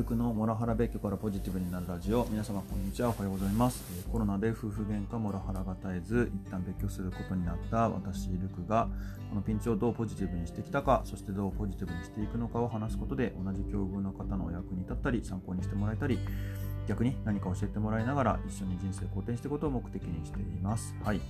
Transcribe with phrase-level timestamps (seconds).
[0.00, 8.88] ルクのモラハラ別居からポジティブになるラジオ皆様こんにちはおはようございますコロナで夫婦喧嘩モラハラが絶えず一旦別居することになった私ルクが
[9.28, 16.18] このピンチをどうポジティブにしてきたかそしてどうポジティブにしていくのかを話すことで同じ境遇の方のお役に立ったり参考にしてもらえたり
[16.86, 20.94] 逆に何か教えてもらいながら一緒に人生を好転していくことを目的にしています。
[21.04, 21.20] はい。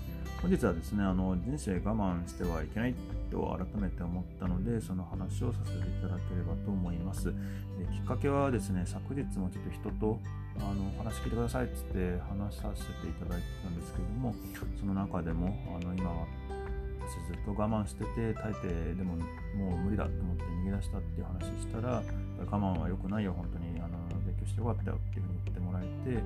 [0.41, 2.95] 本日はですね、あの人生我慢してはいけない
[3.31, 7.33] と改めて思ったので、その話をさせていただければと思います。
[7.81, 10.19] えきっかけはですね、昨日もちょっと人と
[10.59, 14.35] あの話聞いてくださいっつって話させていただいてたんですけども、
[14.79, 16.27] その中でもあの今は
[17.27, 19.17] ずっと我慢してて耐えてでも
[19.57, 22.03] もう無理だと思って逃げ出したっていう話したら
[22.39, 25.27] 我慢は良くないよ本当にあの勉強してよかったよっていう
[25.83, 26.23] えて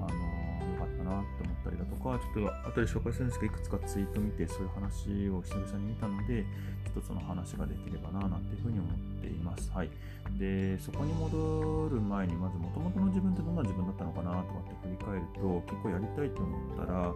[0.00, 6.42] あのよかったなって思ったりだとかちょっと後で紹介するんですけどいくつかツイート見てそういう話を久々に見たので
[6.84, 9.70] ちょっとその話ができればななんていうふうに思っています。
[9.72, 9.90] はい。
[10.38, 17.12] でそこに戻る前にまず元々の自分ってどんな自分だったのかなとかって振り返ると結構やりたいと思ったら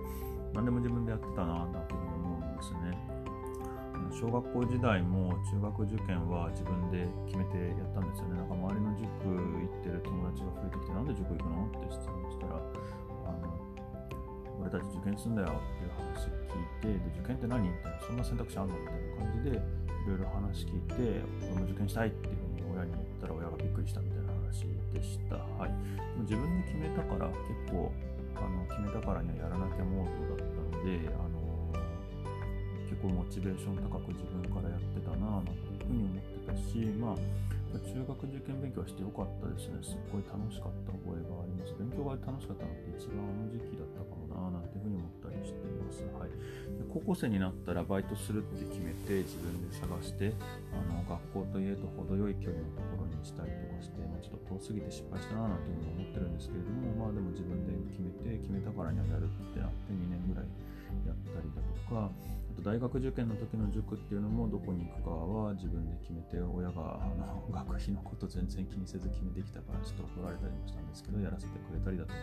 [0.54, 3.09] 何でも自分でやってたななんていうふうに思うんですね。
[4.10, 8.36] 小学校時代も中学受験は自分で決めてやったんですよね。
[8.36, 12.60] なんか周りの塾行ってる友達が増えてきて、なんで塾行くのって質問したら、
[13.26, 13.54] あの
[14.60, 19.62] 俺たち受験すんだよっていう話聞いて、で受験って何みたいな、そんな選択肢あんのみたいな感じで、い
[20.08, 21.22] ろいろ話聞いて、
[21.52, 25.38] 俺も受験したいっていうふうに親に言ったら親がびっくりしたみたいな話でした。
[25.38, 25.72] はい。
[26.26, 27.92] 自分で決めたから結構、
[28.36, 31.29] あの決めたからにはやらなきゃモードだったので、あの
[33.02, 37.40] 構モチベーション高く自分からやってたなぁなんていうふうに思ってたし、まあ、
[37.78, 39.78] 中学受験勉強はしてよかったですね。
[39.82, 41.74] すっごい楽しかった覚えがあります。
[41.78, 46.02] 勉強が楽しかったのって一番あの時期だったかもなぁなんていうふうに思ったりしています。
[46.18, 46.34] はい、
[46.76, 50.34] で高校生になったらバイトするって決めて自分で探して
[50.74, 56.79] あの学校と家と程よい距離のところにしたりとかして、まあ、ちょっと遠すぎて失敗したななんていうふうに思ってるんですけれども、
[57.30, 60.48] まあでも自分で決めて決めたからにはやるってなって2年ぐらい
[61.06, 72.18] やったりだとかあ、と大学受験の時の塾っていうのもどこに行くかは自分で決めて親があの 学費のこと全然気にせず決めてきたからちょっと怒られたりもしたんですけどやらせてくれたりだとか。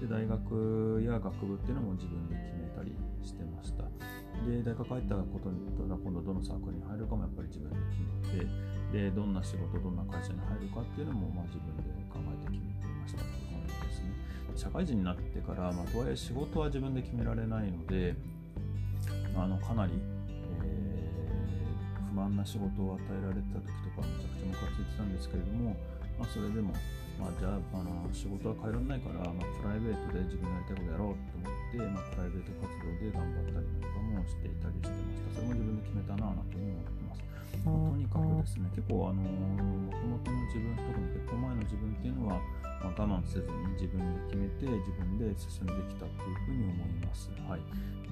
[0.00, 3.84] で大学や学部っていうのも自分で決めたりしてました。
[4.46, 13.55] で大学入ったことに今度どのサークルに入るかもやっぱり自分で決めてでどんな仕事どんな会社に入るかっていうのもまあ自分で考えて決めていました
[14.56, 18.16] 社会人になってから、まあ、とはいえ仕事は自分で決められないので
[19.36, 19.92] あのかなり、
[20.64, 25.76] えー、不満な仕事を与えられた時とかめちゃくちゃムカついてたんですけれども、
[26.18, 26.72] まあ、それでも、
[27.20, 35.36] まあ、じゃああの仕事は変えられないから、まあ、プライベートで自分のやりたいことやろうと思って、まあ、プライベート活動で頑張ったりとかもしていたりしてました。
[35.36, 37.20] それも自分で決めたなぁなんて思ってます、
[37.60, 42.40] まあ、とにかくですね結構あのもともとの自分特に結婚前の自分っていうのは
[42.82, 47.30] まあ、我慢せずに自分で決めて自分で進んできたっていうふうに思います。
[47.48, 47.60] はい、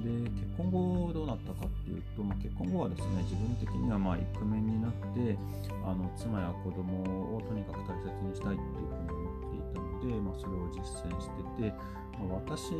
[0.02, 5.38] で結婚後どうなったかっていうと、まあ、結婚後はですね自分的にはまあイクメンになって
[5.84, 11.74] あの妻や子供をとにかく大切にしたいっていうふうに思っていたので、まあ、それを実践してて、
[12.18, 12.72] まあ、私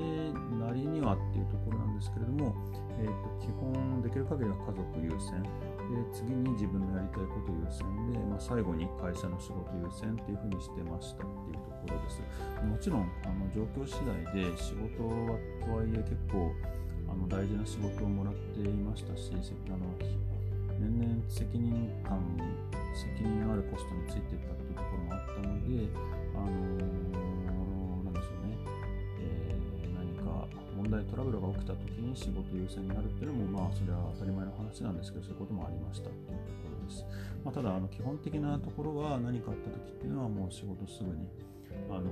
[0.59, 2.55] なりにはっていうところなんですけれども、
[2.99, 5.43] えー、と基本できる限りは家族優先。
[5.85, 7.85] で次に自分のやりたいこと優先、
[8.35, 12.19] まあ、最後に会社の仕事優先っていうふうにしてましたっていうところです。
[12.67, 16.51] もちろんあの状況次第で仕事はとはいえ結構
[17.07, 19.87] あの大事な仕事をもらっていましたしあの
[20.83, 21.71] 年々責任
[22.03, 22.19] 感
[22.91, 25.87] 責任のあるコストについていったっていうところもあったので
[26.35, 26.74] あの
[31.11, 37.05] トラブルが起きた時に仕事優先になるっていうのもまあそれは当たり前の話なんですけどそういうこともありましたっていうところです、
[37.45, 41.29] まあ、ただあの基本的なところは何かあった時っていうのはもう仕事すぐに
[41.91, 42.11] あの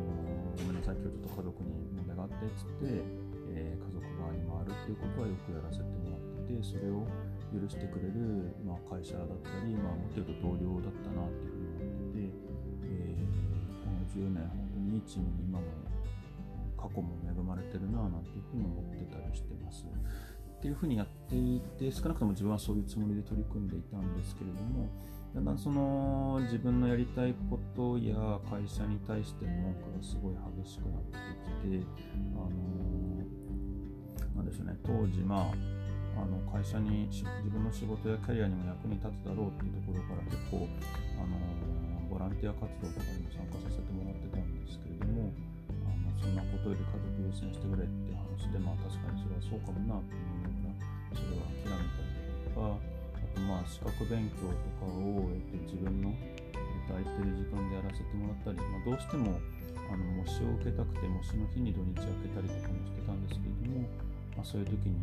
[0.59, 3.01] ごめんなさい、今日ちょっと家族に問題があってっつって、
[3.55, 7.07] えー、家族側に回るっていうことはよくやらせてもらってて、それを
[7.55, 12.33] 許してくれる、まあ、会社だったり、まあ、もっと言うと同僚だったなっていうふうに思ってて、
[12.91, 13.27] えー、
[13.83, 15.67] この10年、本当にチームに今も
[16.83, 19.87] 過去も恵まれてるななんていうふうに思ってたりしてます。
[19.87, 24.91] っていうふうにやっていて、少なくとも自分はそういうつもりで取り組んでいたんですけれども、
[25.35, 28.15] だんだんその自分のやりたいことや
[28.51, 31.19] 会社に対しての文句がすごい激しくなって
[31.67, 31.87] きて、
[32.35, 40.69] あのー、なんでしょうね、当時、まあ、あの会社に自分の仕事やキャリアにも役に立つだろうっていうところから結構、
[41.19, 45.33] あのー、ボランティア活動とかにも参加させてもらってたんですけれども、
[46.21, 46.43] そんな。
[46.53, 49.97] ことより家族優先してくれって話で、まあ確かにそれはそうかもな。
[49.99, 50.69] って思いな。
[50.69, 52.13] がら、それは諦めたり
[52.45, 56.21] とか、あとまあ、資格勉強とかを、えっと、自分のや
[56.55, 59.41] りた空いてる時間でやらせてもらったり、まあ、どうしても
[59.91, 63.89] あの模試を受けたくて模試の日に土日開けたりとかもしてたんですけれども、
[64.37, 65.01] まあ、そういう時に、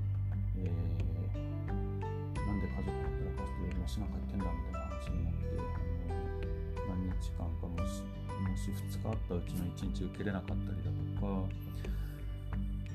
[0.61, 2.53] えー、な。
[2.53, 4.07] んで家族働かせて模試な。
[4.07, 4.89] んか行ってんだみたいな。
[4.89, 5.29] 話にな。
[5.29, 5.88] って
[8.59, 11.47] 試模試2日あったうちの1日受けれなかったりだとか、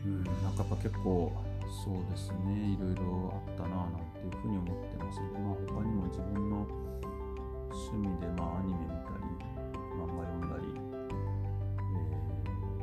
[0.04, 1.32] うん、なんかやっぱ結構
[1.64, 6.68] そうですねいろいろあったななんていうふうに思ってますで、まあ、他にも自分の
[7.72, 9.24] 趣味で、まあ、アニメ見たり
[9.96, 12.20] 漫画読んだり、えー、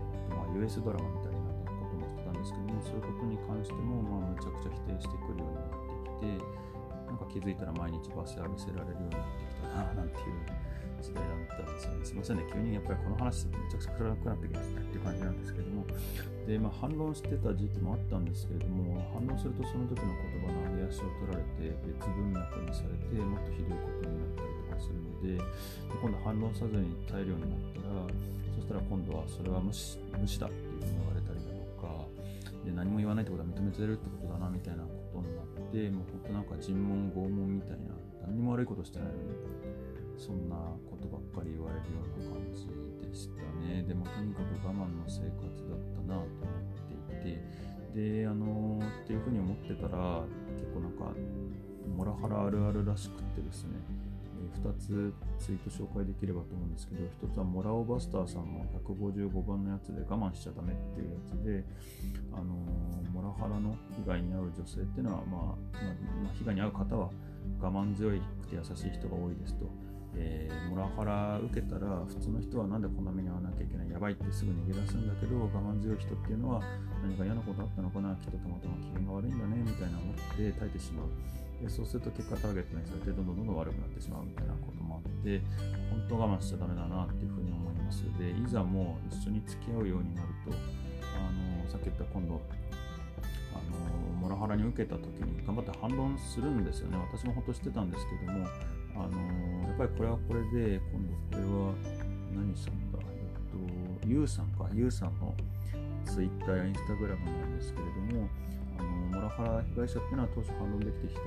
[0.10, 5.78] あとまあ US ドラマ見たりなんてこともしてたんですけどもそういうことに関しても、まあ、むちゃくちゃ否定してくるようになっ
[6.18, 6.42] てきて
[7.06, 10.61] なんか気づいたら毎日バス浴びせられるようになってきたななんていう
[11.02, 12.06] 時代だったんですよね。
[12.06, 15.86] すみませんね、急にやっぱりこの話めちゃくちゃ暗くなってきますねっていう感じなんですけども、
[16.48, 25.44] で、まあ、反論してた時期もあったんですけれども、反論するとその時の言葉の上げ足を取られて、別文脈にされて、もっとひどいことになったりとかするので、
[26.02, 28.08] 今度反論さずに耐えるようになったら、
[28.56, 32.06] そしたら今度はそれは無視無視だっていうふうに言われたりだとか、
[32.66, 37.96] で何も言わないってことは認めてるってことだなみたいなことになって、もう本当なんか尋問拷問みたいな、
[38.28, 39.20] 何にも悪いことしてないのに、
[40.18, 40.56] そんな
[40.90, 42.68] ことばっかり言われるような感じ
[43.08, 43.84] でしたね。
[43.84, 46.52] でもとにかく我慢の生活だったなと思
[47.10, 50.24] っていて、で、あの、っていうふうに思ってたら、
[50.58, 51.12] 結構なんか、
[51.98, 53.72] モラハラあるあるらしくってですね、
[54.64, 61.64] 2つツイート紹介できればと思うんですけど、1つはモラオバスターさんの155番のやつで我慢しちゃダメっていうやつで、
[62.34, 65.42] あのー、モラハラの被害に遭う女性っていうのは、まあ、
[66.24, 67.10] まあ、被害に遭う方は
[67.60, 68.10] 我慢強
[68.42, 69.66] くて優しい人が多いですと。
[70.16, 76.62] えー、モラハラ受けたら普通の人はなんでこんな目に遭わなきゃいけないやばいってすぐ逃げ出すんだけど我慢強い人っていうのは
[77.02, 81.08] 何か嫌なことあったのかなきっとたまたま機嫌が悪いんだねみたいな思って耐えてしまう
[81.64, 85.42] でそうすると結果ターゲットにされてどんどんどんどん悪くなってしまうみたいなこともあって
[85.90, 88.04] 本当我慢しちゃダメだなっていうふうに思います。
[88.18, 92.42] でいざもう一緒に付き合うようになるとあのさっき言った今度
[93.54, 96.98] あのモラハラに受けた時に頑張って反論するんですよね。
[96.98, 98.48] 私も本当知ってたんですけども
[98.96, 101.74] あのー、やっぱりこれはこれで、今度これは
[102.36, 105.34] 何さんだ、えっと、ゆうさんか、ゆうさんの
[106.06, 108.28] ツイッターやインスタグラムなんですけれども、
[108.80, 111.22] あのモラハラ被害者っていうのは当初反論できてきた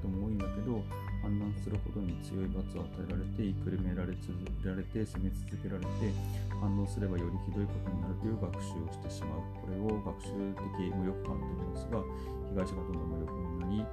[0.00, 0.82] 人も多いんだけど、
[1.22, 6.12] 判断するほどに強い罰を与えられて、いくるめられ続けられて、責め続けられて、
[6.60, 9.40] 反応すればよりひどいことになるという学習をしてしまう。
[9.64, 10.36] これを学習
[10.76, 12.04] 的無力感といいますが、
[12.52, 13.88] 被害者がどんどん無力になり、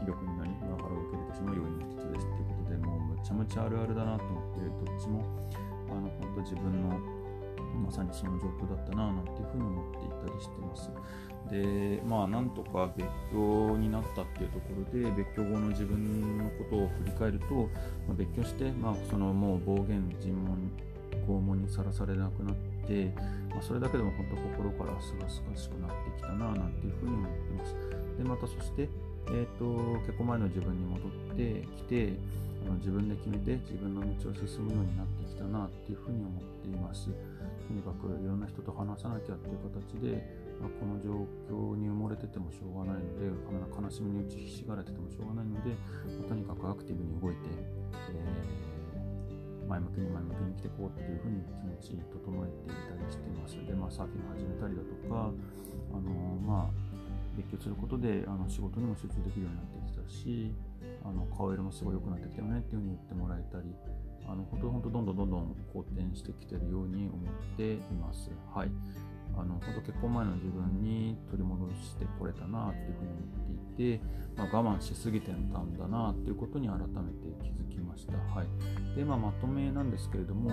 [0.00, 2.51] 気力になり、モラハラを受け入れてしまう要因の一つですっていうことでもうむ
[3.24, 5.24] ちゃむちゃあるあるだなと思ってどっちも
[5.90, 7.22] あの本当自分の
[7.84, 10.90] まさにその状況だったななんていうふうに思っていたりしてます。
[11.50, 17.54] でまあなんとか別居になったっていうところで別居後の自分のことを振り返ると、
[18.06, 20.70] まあ、別居して、まあ、そのもう暴言尋問
[21.26, 22.54] 拷問にさらされなくなっ
[22.86, 23.12] て、
[23.50, 27.76] まあ、それだけでも本当心からすがすがしくなってきたななんていうふうに思ってます。
[28.16, 28.88] でまたそして
[29.28, 32.12] えーと、結構前の自分に戻ってきて
[32.66, 37.10] あの自分で決めて自分の道を進むようになってきたなっていうふうに思っています。
[37.10, 40.22] とにかくいろんな人と話さなきゃっていう形で、
[40.60, 43.30] まあ、この状況に埋もれててもしょうがないので
[43.72, 47.48] 悲しみに打ちひしがれててもしょうがないので、まあ、とにかくアクティブに動いて、
[48.10, 51.42] えー、前向きに前向きに生きていこうっていうふうに
[51.80, 53.56] 気持ち整えていたりしています。
[53.64, 55.32] で、まあ、サーフィン始めたりだとか
[55.92, 56.10] あの
[56.44, 56.91] まあ
[57.36, 60.54] 勉強することであの仕事にも集中できるようになってきたし
[61.04, 63.74] あの顔色もすごい良くなってきたよねっていうふうに言ってもらえたり
[64.26, 68.30] あの本当本当どんどんどんどん好転してきてるように思っています。
[68.54, 68.70] はい。
[69.34, 73.41] あの本当結婚前の自分に取り戻してこれたなっていうふうに思っ
[73.76, 74.00] て、
[74.36, 78.12] まあ、我慢しすぎてたんだなっていうことに改めて気づきました。
[78.14, 78.96] はい。
[78.96, 80.50] で、まあ、まとめなんですけれども、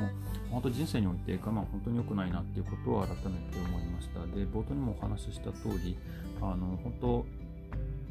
[0.49, 4.19] 本当人生において我慢本当に良くないなっていうことを改めて思いました。
[4.35, 5.97] で、冒頭にもお話しした通り、
[6.41, 7.25] あの本当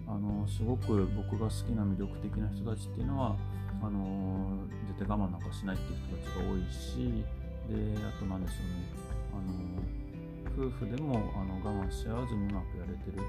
[0.09, 3.37] あのすごく僕が好きな魅力的な人たちっていうのは
[3.83, 7.25] あの絶対我慢なんかしないっていう人たちが多いし
[7.69, 13.23] であと何でしょうねあの夫婦でもあの我慢し合わずにうまくやれてる、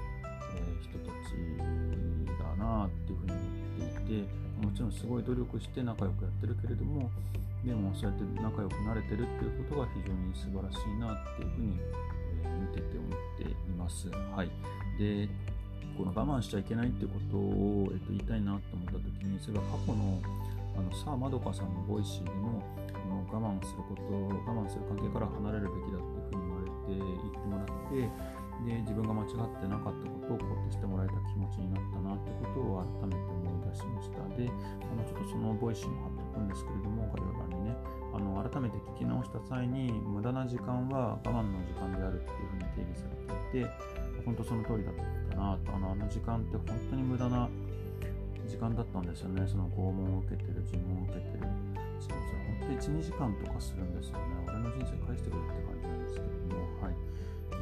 [0.54, 1.36] え、人たち
[2.38, 7.10] だなっていうふうに思っていてもちろんすごい努力して仲良くやってるけれども
[7.64, 11.78] でもそうやって仲良くなれてるっていうことが非常に素晴らしいなっていうふうに、
[12.44, 14.08] え、見てて思っています。
[14.08, 14.50] はい、
[14.98, 15.28] で
[15.96, 20.20] この我慢しちゃいけないっていうことを、えっと、言いたいなと思った時にそれが過去の
[20.78, 22.62] あのさあまどかさんの Voicy でも
[22.94, 29.28] あの我慢すること我慢する関係から離れるべきだっていうふうに言われて言ってもらってで自分が間違っ
[29.60, 37.76] てなかったことを肯定してもらえた気持ちになったなってことを改めて思い出しましたであのちょっとその Voicy も貼っておくんですけれども、概要欄にね、
[38.12, 43.16] あの改めて聞き直した際に、無駄な時間は我慢の時間であるっていうふうに定義され
[43.54, 43.70] ていて、
[44.24, 44.94] 本当その通りだっ
[45.30, 47.48] たなと、あのあの時間って本当に無駄な
[48.46, 51.46] 時間だったんですよね、その拷問を受けてる、尋問を受けてる。
[52.00, 54.24] しかもそれ本当1、2時間とかするんですよね。
[54.48, 56.26] 俺の人生返してくれって感じなんですけど
[56.56, 56.96] も、はい。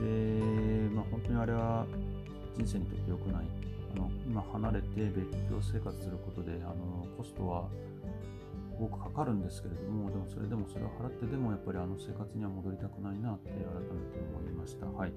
[0.01, 1.87] で、まあ本当にあれは
[2.57, 3.45] 人生にとって良くない。
[3.95, 7.69] あの今離れて別居生活することで、あのコストは
[8.79, 14.58] 多くかかるんですけれども、でもそれでもそれを払ってでもやっぱりあの生活には戻りたくないなって改めて思います。
[14.99, 15.13] はい。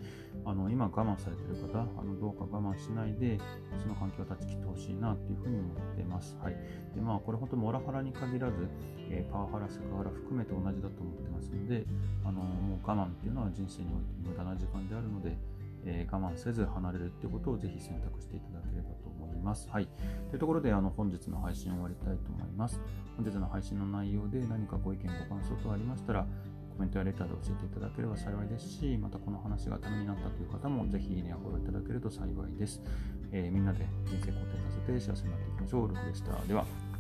[0.45, 3.39] あの今我慢されている方、あのどうか我慢しないで、
[3.81, 6.37] その環境を断ち切ってほしいなっていうふうに思ってます。
[6.41, 6.55] はい。
[6.93, 8.69] で、まあこれ本当モラハラに限らず、
[9.09, 11.85] えー、パワハラ、セクハラ含めて同じだと思ってますので、
[12.23, 15.35] あのもう我慢っていうのは人生において無駄な時間であるので、
[15.83, 19.67] えー、我慢せず離れるっていうことをぜひ選択していただければと思います。
[19.69, 19.87] はい。
[20.29, 22.79] というところで、あの本日の配信を終わりたいと思います。
[23.17, 26.27] 本日の配信の内容で何かご意見、ご感想等ありましたら、
[26.81, 32.81] コメントやレターで教えていただければ幸いですし、またこの話がためになったという方も、ぜひいいねやフォローいただけると幸いです。
[33.31, 35.87] えー、みんなで人生肯定させて幸せになっていきましょう。
[35.89, 36.31] ルクでした。
[36.47, 36.90] では。